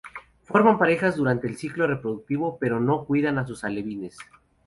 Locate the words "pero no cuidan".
2.59-3.37